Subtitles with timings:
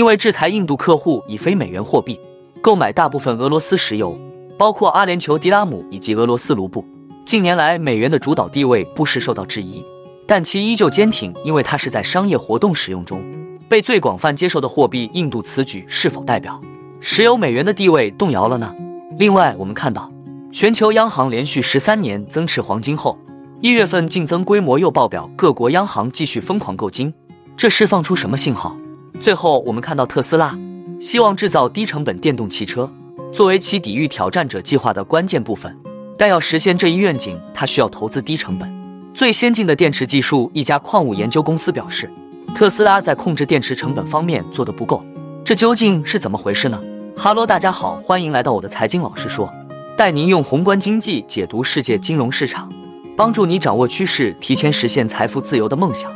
[0.00, 2.18] 因为制裁印度客户以非美元货币
[2.62, 4.18] 购买大部分俄罗斯石油，
[4.56, 6.82] 包括阿联酋迪拉姆以及俄罗斯卢布。
[7.26, 9.84] 近年来，美元的主导地位不时受到质疑，
[10.26, 13.22] 但其依旧坚挺，因为它是在商业活动使用中
[13.68, 15.10] 被最广泛接受的货币。
[15.12, 16.58] 印度此举是否代表
[16.98, 18.74] 石油美元的地位动摇了呢？
[19.18, 20.10] 另外，我们看到
[20.50, 23.18] 全球央行连续十三年增持黄金后，
[23.60, 27.12] 一月份净增规模又爆表，各国央行继续疯狂购金，
[27.54, 28.74] 这释放出什么信号？
[29.20, 30.58] 最后，我们看到特斯拉
[30.98, 32.90] 希望制造低成本电动汽车，
[33.30, 35.76] 作为其抵御挑战者计划的关键部分。
[36.16, 38.70] 但要实现这一愿景，它需要投资低成本、
[39.12, 40.50] 最先进的电池技术。
[40.54, 42.10] 一家矿物研究公司表示，
[42.54, 45.04] 特斯拉在控制电池成本方面做得不够。
[45.44, 46.82] 这究竟是怎么回事呢？
[47.14, 49.52] 哈喽，大家好，欢迎来到我的财经老师说，
[49.98, 52.72] 带您用宏观经济解读世界金融市场，
[53.18, 56.10] 帮助你掌握趋势，提前实现财富自由的梦想。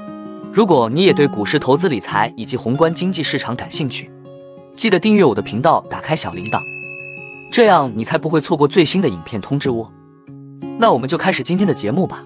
[0.55, 4.13] 如果你也对股市投资理财以及宏观经济市场感兴趣，
[4.77, 6.61] 记得订阅我的频道，打开小铃铛，
[7.51, 9.91] 这样你才不会错过最新的影片通知哦。
[10.79, 12.25] 那我们就开始今天的节目吧。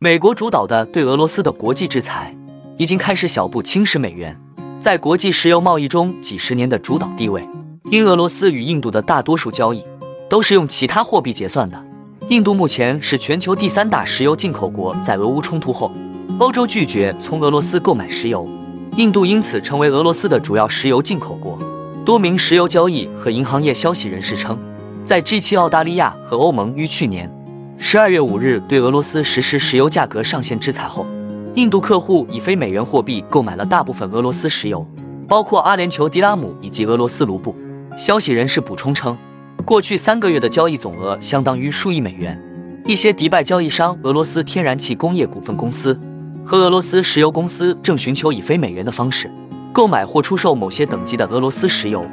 [0.00, 2.36] 美国主导的对俄罗斯的国际制裁
[2.78, 4.36] 已经开始小步侵蚀美元
[4.80, 7.48] 在国际石油贸易中几十年的主导地位，
[7.92, 9.84] 因俄罗斯与印度的大多数交易
[10.28, 11.85] 都是用其他货币结算的。
[12.28, 15.92] 印度目前是全球第三大石油进口国，在俄乌冲突后，
[16.40, 18.48] 欧洲拒绝从俄罗斯购买石油，
[18.96, 21.56] 印度因此成为俄罗斯的主要石油进口国。
[22.04, 24.58] 多名石油交易和银行业消息人士称，
[25.04, 27.32] 在 G7 澳大利亚和欧盟于去年
[27.78, 31.06] 十二月五日对俄罗斯实施石油价格上限制裁后，
[31.54, 34.84] 印度客户以非美元货币购买了大部分俄罗斯石油，
[35.28, 37.54] 包括阿联酋迪拉姆以及俄罗斯卢布。
[37.96, 39.16] 消息人士补充称。
[39.64, 42.40] 过去三个月的交易总额相当于数亿美元。
[42.84, 45.98] 一些迪拜交易商俄罗斯天然气工业股份公司
[46.44, 49.28] 和俄罗斯石油公司正寻求以非美元的方式
[49.72, 52.06] 购买或出售某些等级的俄罗斯石油。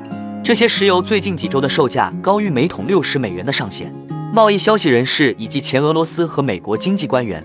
[0.43, 3.93] 这些石油最近几周的售价高于每桶六十美元的上限。
[4.33, 7.43] 贸易消息人士以及前俄罗斯和美国经济官员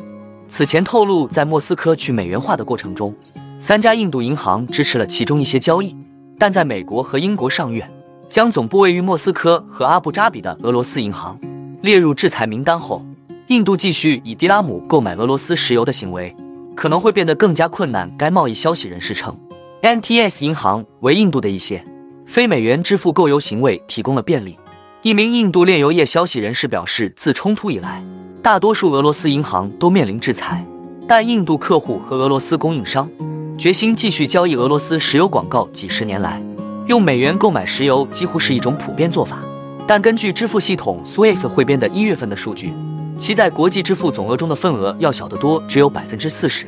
[0.49, 3.15] 此前透露，在莫斯科去美元化的过程中，
[3.59, 5.95] 三家印度银行支持了其中一些交易，
[6.39, 7.87] 但在美国和英国上月。
[8.29, 11.39] 将总部位于莫斯科和阿布扎比的俄罗斯银行
[11.81, 13.05] 列入制裁名单后，
[13.47, 16.35] 印度继续以迪拉姆购买俄罗斯石油的行为
[16.77, 18.15] 可能会变得更加困难。
[18.19, 19.35] 该贸易消息人士称
[19.83, 21.85] ，NTS 银行为印度的一些
[22.27, 24.59] 非美元支付购油行为提供了便利。
[25.03, 28.05] 一名印度炼油业消息人士表示，自冲突以来，
[28.43, 30.67] 大多数俄罗斯银行都面临制裁，
[31.07, 33.09] 但印度客户和俄罗斯供应商
[33.57, 35.67] 决心继续交易俄罗斯石油广告。
[35.69, 36.43] 几十年来。
[36.89, 39.39] 用美元购买石油几乎是一种普遍做法，
[39.87, 42.73] 但根据支付系统 SWIFT 汇编的一月份的数据，
[43.19, 46.67] 其在国际支付总额中的份额要小得多，只有百分之四十。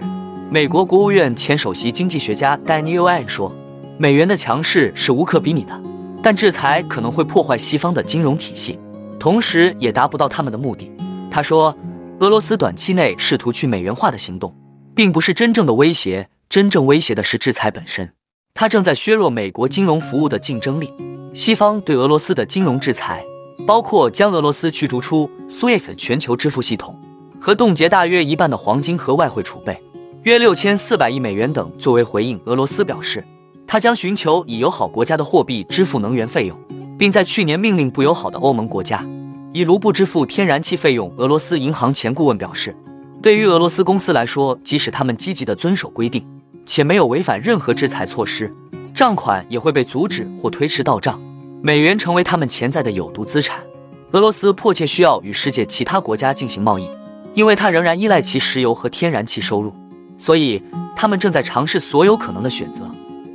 [0.51, 3.51] 美国国务院前首席经济学家 Daniel N 说
[3.97, 5.81] ：“美元的强势是无可比拟的，
[6.23, 8.79] 但制裁可能会破坏西方的金融体系，
[9.19, 10.93] 同时也达不到他们的目的。”
[11.33, 11.75] 他说
[12.21, 14.55] ：“俄罗斯短期内试图去美元化的行动，
[14.95, 18.13] 并不是真正的威胁，真正威胁的是制裁本身。”
[18.55, 20.93] 它正在削弱美国金融服务的竞争力。
[21.33, 23.25] 西方对俄罗斯的金融制裁，
[23.67, 26.99] 包括将俄罗斯驱逐出 SWIFT 全球支付系统
[27.41, 29.83] 和冻结大约一半的黄金和外汇储备，
[30.25, 31.71] 约六千四百亿美元等。
[31.79, 33.25] 作为回应，俄罗斯表示，
[33.67, 36.59] 它将寻求以友好国家的货币支付能源费用，
[36.99, 39.07] 并在去年命令不友好的欧盟国家
[39.55, 41.11] 以卢布支付天然气费用。
[41.17, 42.77] 俄罗斯银行前顾问表示，
[43.23, 46.27] 对于俄罗斯公司来说，即使他们积极地遵守规定。
[46.71, 48.55] 且没有违反任何制裁措施，
[48.95, 51.21] 账款也会被阻止或推迟到账，
[51.61, 53.59] 美元成为他们潜在的有毒资产。
[54.13, 56.89] 俄罗斯迫切需要与世界其他国家进行贸易，
[57.35, 59.75] 因为它仍然依赖其石油和天然气收入，
[60.17, 60.63] 所以
[60.95, 62.89] 他们正在尝试所有可能的选择。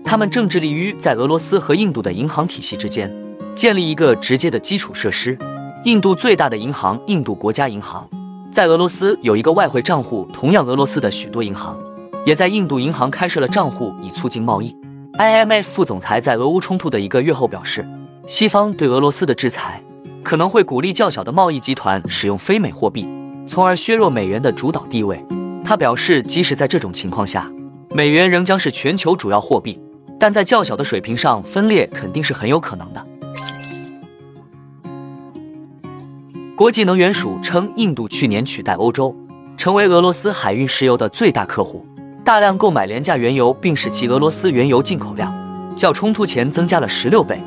[0.06, 3.14] 他们正致力于在俄罗斯和印度的银行体系之间
[3.54, 5.38] 建立一个直接的基础设施。
[5.84, 8.10] 印度最大的银行——印度国家银行，
[8.50, 11.78] 在俄罗斯有一个外汇账户，同样，俄罗斯的许多银行。
[12.26, 14.76] 也在印度银行开设了账户以促进贸易。
[15.18, 17.88] IMF 副总裁在俄乌冲突的一个月后表示，
[18.28, 19.82] 西方对俄罗斯的制裁
[20.24, 23.08] 可能会鼓励较小的贸易集团使用非美货币，
[23.48, 25.24] 从而削弱美元的主导地位。
[25.64, 27.50] 他表示，即使在这种情况下，
[27.92, 29.80] 美元仍将是全球主要货币，
[30.20, 33.08] 但在较小的水平上分裂肯定是很有可能的。
[36.58, 39.16] 国际能源署称，印度去年取代欧洲，
[39.58, 41.86] 成为俄罗斯海运石油的最大客户。
[42.26, 45.32] 大量购买廉价原油，并使其俄罗斯原油进口量
[45.78, 47.40] 较冲突前增加了十六倍。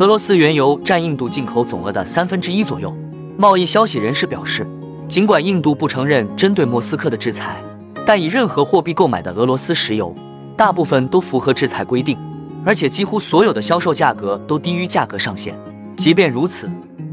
[0.00, 2.92] 俄罗斯原油占印度进口总额的三分之一左右。
[3.36, 4.66] 贸易消息人士表示，
[5.06, 7.62] 尽管印度不承认针对莫斯科的制裁，
[8.04, 10.12] 但以任何货币购买的俄罗斯石油，
[10.56, 12.18] 大部分都符合制裁规定，
[12.66, 15.54] 而且几乎所有的销售价格都低于价格上限。
[15.96, 16.68] 即便如此，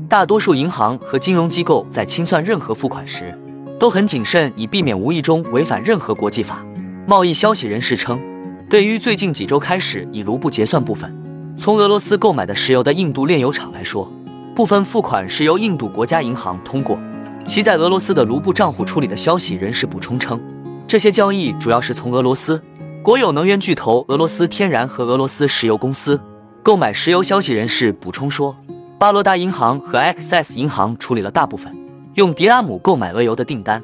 [0.09, 3.38] 大多数银行和金融机构在清算任何付款时
[3.79, 6.65] 都很谨慎，以避免无意中违反任何国际法。
[7.07, 8.21] 贸易消息人士称，
[8.69, 11.12] 对于最近几周开始以卢布结算部分
[11.57, 14.12] 从俄罗斯购买的石油的印度炼油厂来说，
[14.56, 17.00] 部分付款是由印度国家银行通过
[17.44, 20.39] 其在俄罗斯的卢布账户处理的消息人士补充称，
[20.88, 22.62] 这些交易主要是从俄罗斯
[23.01, 26.21] 国有能源巨头俄罗斯天然和俄罗斯石油公司
[26.62, 27.24] 购买石油。
[27.24, 28.56] 消息人士补充说，
[29.00, 31.75] 巴罗达银行和 Access 银行处理了大部分
[32.13, 33.81] 用迪拉姆购买俄油的订单。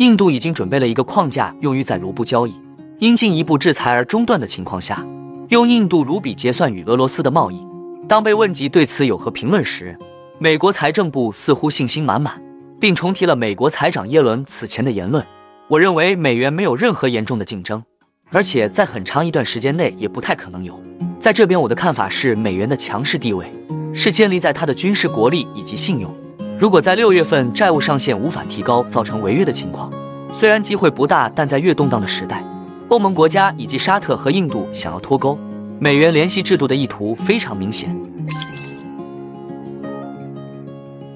[0.00, 2.58] 印度已经准备了一个框架用于在卢布交易。
[3.00, 5.06] 因进一步制裁而中断的情况下，
[5.50, 7.62] 用印度卢比结算与俄罗斯的贸易。
[8.08, 9.98] 当被问及对此有何评论时，
[10.38, 12.42] 美国财政部似乎信心满满，
[12.80, 15.22] 并重提了美国财长耶伦此前的言论
[15.68, 17.82] ：“我认为美元没有任何严重的竞争，
[18.30, 20.82] 而且在很长一段时间内也不太可能有。”
[21.20, 23.52] 在这边，我的看法是，美元的强势地位
[23.92, 26.14] 是建立在它的军事国力以及信用。
[26.60, 29.90] 如果在六月份债务上限无法提高，造成违约的情况，
[30.30, 32.44] 虽然机会不大，但在越动荡的时代。
[32.90, 35.38] 欧盟国家以及沙特和印度想要脱钩
[35.78, 37.98] 美元联系制度的意图非常明显。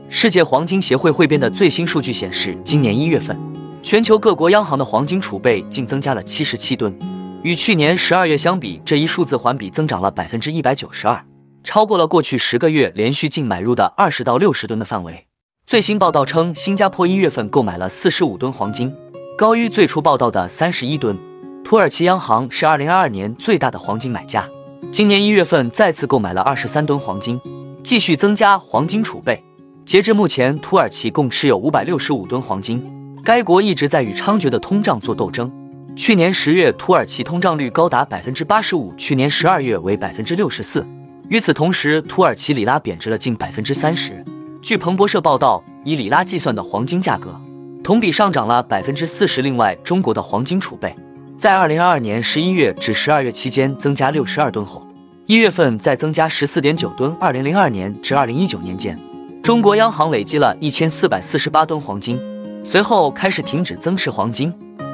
[0.08, 3.38] 世界黄金协会汇编的最新数据显示，今年一月份，
[3.82, 6.98] 全球各国央行的黄金储备竟增加了七十七吨，
[7.42, 11.22] 与去年十二月相比，这一数字环比增长了百分之一百九十二，
[11.62, 15.26] 超过了过去十个月连续净买入的二十到六十吨的范围。
[15.66, 18.94] 最新报道称，新加坡一月份购买了四十五吨黄金，
[19.36, 21.18] 高于最初报道的三十一吨。
[21.64, 24.46] 土耳其央行是二零二二年最大的黄金买家，
[24.92, 27.40] 今年一月份再次购买了二十三吨黄金，
[27.82, 29.42] 继续增加黄金储备。
[29.86, 32.84] 截至目前，土耳其共持有五百六十五吨黄金。
[33.24, 35.50] 该国一直在与猖獗的通胀做斗争。
[35.96, 40.86] 去年十月，土耳其通胀率高达百分之八十五，去年十二月为百分之六十四。
[41.30, 44.22] 与此同时，土耳其里拉贬值了近百分之三十。
[44.64, 47.38] 据彭博社报道，以里拉计算的黄金价格
[47.82, 49.42] 同比上涨了百分之四十。
[49.42, 50.96] 另外，中国的黄金储备。
[51.36, 54.82] 在二零二二年十一月至十二月期间增加六十二吨后，
[55.26, 57.14] 一月份再增加十四点九吨。
[57.20, 58.98] 二零零二年至二零一九年间，
[59.42, 62.18] 中国央行累积了一千四百四十八吨黄金，
[62.64, 64.50] 随后开始停止增持黄金，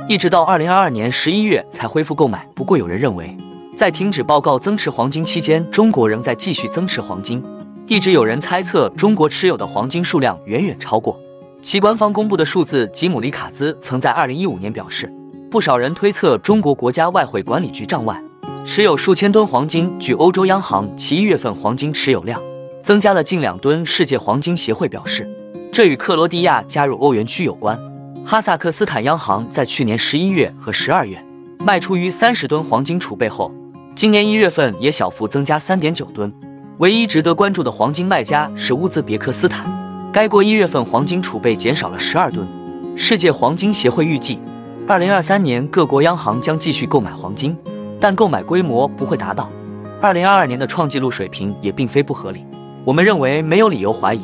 [0.09, 2.45] 一直到二零二二年十一月才恢复购买。
[2.57, 3.37] 不过，有人认为，
[3.77, 7.41] 在停止报告增持黄金期间，中国仍在继续增持黄金。
[7.91, 11.19] 一直有人猜测，中国持有的黄金数量远远超过
[11.61, 12.89] 其官方公布的数字。
[12.93, 15.13] 吉姆里卡兹曾在二零一五年表示。
[15.51, 18.23] 不少人推测，中国国家外汇管理局账外
[18.65, 19.93] 持有数千吨黄金。
[19.99, 22.41] 据欧洲央行其一月份黄金持有量
[22.81, 23.85] 增加了近两吨。
[23.85, 25.29] 世界黄金协会表示，
[25.73, 27.77] 这与克罗地亚加入欧元区有关。
[28.25, 31.21] 哈萨克斯坦央行在去年十一月和十二月
[31.59, 33.53] 卖出逾三十吨黄金储备后，
[33.97, 36.33] 今年一月份也小幅增加三点九吨。
[36.81, 39.71] 唯一值得关注的黄金卖家是乌兹别克斯坦，
[40.11, 42.49] 该国一月份黄金储备减少了十二吨。
[42.97, 44.41] 世界黄金协会预计。
[44.89, 47.55] 二零二三年，各国央行将继续购买黄金，
[48.01, 49.51] 但购买规模不会达到
[50.01, 52.47] 二零二二年的创纪录水平，也并非不合理。
[52.87, 54.23] 我们认为没有理由怀疑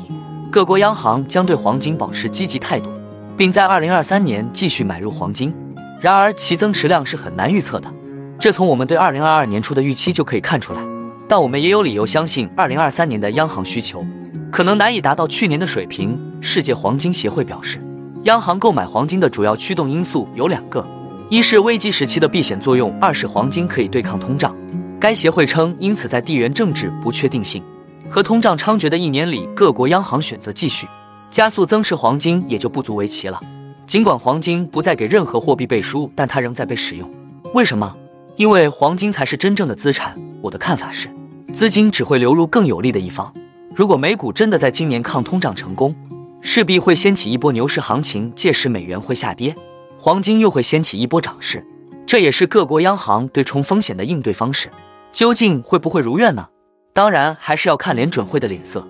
[0.50, 2.88] 各国央行将对黄金保持积极态度，
[3.36, 5.54] 并在二零二三年继续买入黄金。
[6.00, 7.92] 然而，其增持量是很难预测的，
[8.38, 10.95] 这从我们对二零二二年初的预期就可以看出来。
[11.28, 14.04] 但我们也有理由相信，二零二三年的央行需求
[14.50, 16.18] 可能难以达到去年的水平。
[16.40, 17.80] 世界黄金协会表示。
[18.22, 20.84] 央行购买黄金的主要驱动因素有两个：
[21.30, 24.52] 一是危机时期的避险作用，二是黄金可以对抗通胀。
[24.98, 27.62] 该协会称，因此在地缘政治不确定性
[28.10, 30.88] 和通胀猖獗的一年里，各国央行选择继续
[31.30, 33.40] 加速增持黄金也就不足为奇了。
[33.86, 37.08] 尽管黄金不再给任何货币背书，但它仍在被使用。
[37.54, 37.96] 为什么？
[38.34, 40.18] 因为黄金才是真正的资产。
[40.42, 41.08] 我的看法是，
[41.56, 43.32] 资金只会流入更有利的一方。
[43.74, 45.96] 如果美股真的在今年抗通胀成功，
[46.42, 49.56] 势必会掀起一波牛市行情，届时美元会下跌，
[49.96, 51.66] 黄金又会掀起一波涨势，
[52.06, 54.70] 这也是各国央行对冲风险的应对方式。
[55.14, 56.46] 究竟会不会如愿呢？
[56.92, 58.86] 当然还是要看联准会的脸色。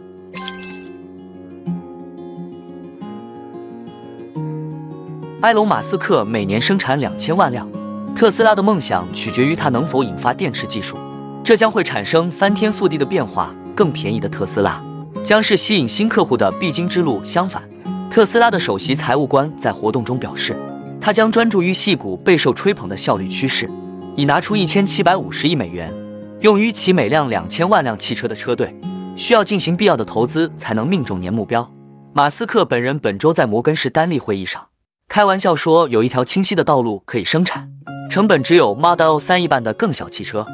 [5.43, 7.71] 埃隆·马斯克每年生产两千万辆
[8.17, 10.97] 特斯拉的梦想取决于他能否引发电池技术，
[11.47, 14.83] 这将会产生翻天覆地的变化，更便宜的特斯拉。
[15.23, 17.23] 将是吸引新客户的必经之路。
[17.23, 17.63] 相反，
[18.11, 20.57] 特斯拉的首席财务官在活动中表示，
[21.01, 23.71] 他将专注于细股备受吹捧的效率趋势，
[24.17, 25.95] 已拿出一千七百五十亿美元
[26.41, 28.77] 用于其每辆两千万辆汽车的车队，
[29.15, 31.71] 需要进行必要的投资才能命中年目标。
[32.13, 34.67] 马斯克本人本周在摩根士丹利会议上
[35.07, 37.69] 开玩笑说有一条清晰的道路可以生产，
[38.11, 40.45] 成本只有 Model 3一半的更小汽车。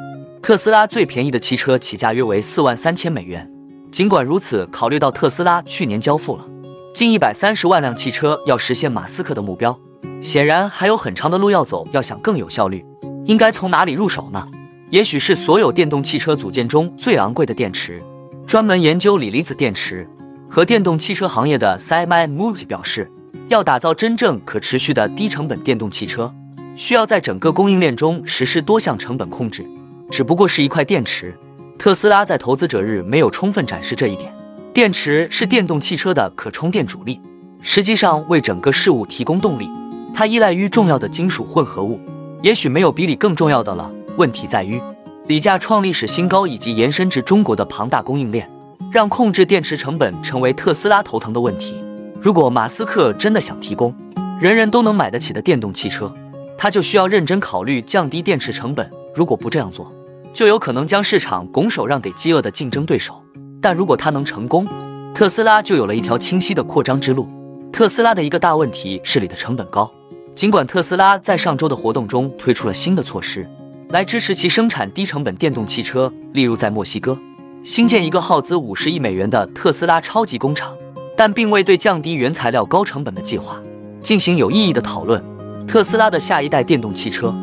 [0.43, 3.49] 特斯拉最便宜的汽车起价约为四万三千美元。
[3.93, 6.45] 尽管如此，考虑到特斯拉去年交付了
[6.93, 9.79] 近一百三十万辆汽车，要实现马斯克的目标，
[10.21, 11.87] 显然还有很长的路要走。
[11.93, 12.85] 要想更有效率，
[13.23, 14.45] 应该从哪里入手呢？
[14.89, 18.03] 也许是所有电动汽车组件中最昂贵的电池。
[18.45, 20.05] 专门研究锂离子电池
[20.49, 23.09] 和电动汽车行业的 Simon Moves 表示，
[23.47, 26.33] 要打造真正可持续的低成本电动汽车，
[26.75, 29.65] 需要在整个供应链中实施多项成本控制。
[30.13, 31.35] 只不过是一块电池，
[31.75, 34.31] 特斯拉在投资者日没有充分展示这一点。
[34.71, 37.19] 电池是电动汽车的可充电主力，
[37.63, 39.67] 实际上为整个事物提供动力，
[40.13, 41.99] 它依赖于重要的金属混合物。
[42.43, 43.91] 也许没有比锂更重要的了。
[44.15, 44.79] 问题在于，
[45.25, 48.47] 锂价创历史新高以及延伸至中国的庞大供应链，
[48.91, 51.83] 让控制电池成本成为特斯拉头疼的问题。
[52.21, 53.91] 如果马斯克真的想提供
[54.39, 56.13] 人人都能买得起的电动汽车，
[56.55, 58.87] 他就需要认真考虑降低电池成本。
[59.15, 59.91] 如果不这样做，
[60.33, 63.23] 就有可能将市场拱手让给饥饿的竞争对手。
[63.61, 64.67] 但如果他能成功，
[65.13, 67.29] 特斯拉就有了一条清晰的扩张之路。
[67.71, 69.89] 特斯拉的一个大问题是里的成本高。
[70.35, 73.47] 尽管特斯拉在上周的活动中推出了新的措施，
[73.89, 77.17] 来支持其生产低成本电动汽车，例如在墨西哥
[77.63, 80.75] 新建一个耗资五十亿美元的特斯拉超级工厂，
[81.15, 83.61] 但并未对降低原材料高成本的计划
[84.01, 85.23] 进行有意义的讨论。
[85.67, 87.33] 特斯拉的下一代电动汽车。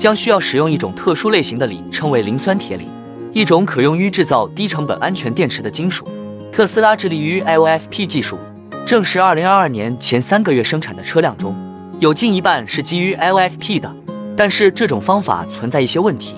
[0.00, 2.88] 将需要使用一种特殊类型的锂，称为磷酸铁锂，
[3.34, 6.08] 一种可用于制造低成本安全电池的金属。
[6.50, 8.38] 特斯拉致力于 LFP 技术，
[8.86, 11.54] 正是2022年前三个月生产的车辆中
[11.98, 13.94] 有近一半是基于 LFP 的。
[14.34, 16.36] 但是这种方法存在一些问题。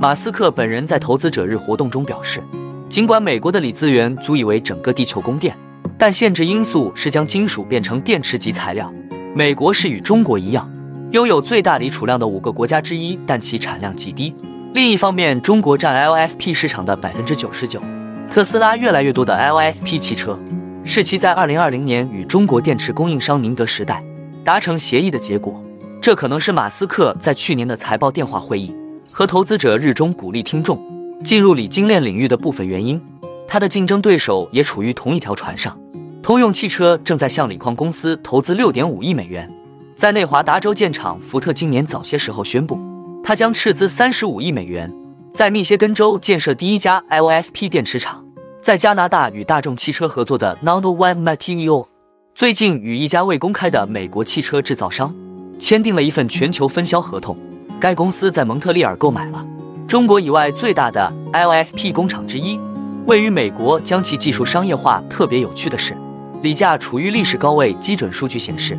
[0.00, 2.42] 马斯克本人在投资者日活动中表示，
[2.88, 5.56] 尽管美国的锂资源足以为整个地球供电，
[5.96, 8.92] 但限制因素是将金属变成电池级材料。
[9.36, 10.68] 美国是与中国一样。
[11.14, 14.34] 拥有最大锂储量的五个国家之一，但其产量极低。
[14.72, 17.80] 另一方面，中国占 LFP 市场的百分之九十九。
[18.28, 20.36] 特斯拉越来越多的 LFP 汽车，
[20.84, 24.02] 是其在二零二零年与中国电池供应商宁德时代
[24.42, 25.62] 达成协议的结果。
[26.00, 28.74] 这可能是马斯克在去年的财报电话会议
[29.12, 30.82] 和投资者日中鼓励听众
[31.22, 33.00] 进入锂精炼领域的部分原因。
[33.46, 35.78] 他的竞争对手也处于同一条船上。
[36.24, 39.48] 通用汽车正在向锂矿公司投资六点五亿美元。
[39.96, 42.76] 在内华达州建厂，福特今年早些时候宣布，
[43.22, 44.92] 他将斥资三十五亿美元，
[45.32, 48.24] 在密歇根州建设第一家 LFP 电池厂。
[48.60, 51.86] 在加拿大与大众汽车合作的 Nano One Material，
[52.34, 55.14] 最近与一家未公开的美国汽车制造商
[55.60, 57.36] 签订了一份全球分销合同。
[57.78, 59.46] 该公司在蒙特利尔购买了
[59.86, 62.58] 中国以外最大的 LFP 工厂之一，
[63.06, 65.00] 位于美国，将其技术商业化。
[65.08, 65.96] 特别有趣的是，
[66.42, 68.76] 锂价处于历史高位，基准数据显示。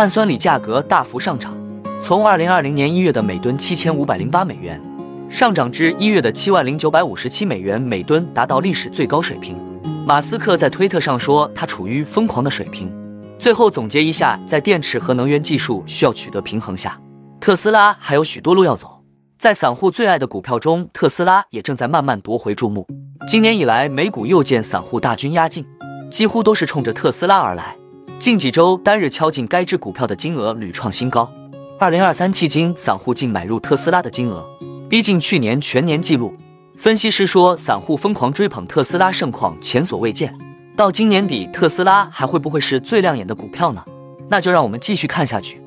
[0.00, 1.54] 碳酸锂价格大幅上涨，
[2.00, 4.80] 从二零二零年一月的每吨七千五百零八美元，
[5.28, 9.60] 上涨至一月的七万零九百五十七美元每吨，达到历史最高水平。
[10.06, 12.90] 马斯克在推特上说，他处于疯狂的水平。
[13.38, 16.98] 最后总结一下，在电池和能源技术需要取得平衡下，
[17.38, 19.02] 特斯拉还有许多路要走。
[19.38, 22.88] 在散户最爱的股票中，特斯拉也正在慢慢夺回注目。
[23.28, 25.66] 今年以来，美股又见散户大军压境，
[26.10, 27.76] 几乎都是冲着特斯拉而来。
[28.20, 31.32] 近几周单日敲进该只股票的金额屡创新高。
[31.78, 34.46] 二零二三迄今，散户净买入特斯拉的金额
[34.90, 36.34] 逼近去年全年纪录。
[36.76, 40.36] 分析师说，散户疯狂追捧特斯拉盛况前所未见。
[40.76, 43.82] 到今年底，特斯拉还会不会是最亮眼的股票呢？
[44.28, 45.62] 那就让我们继续看下去。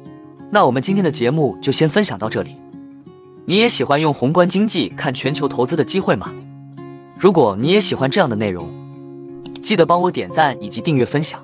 [0.51, 2.55] 那我们今天的节目就先分享到这里。
[3.45, 6.31] 你也喜欢用宏观经济看全球投资的机会吗？
[7.17, 8.69] 如果你也喜欢这样的内容，
[9.63, 11.43] 记得帮我点赞以及订阅分享。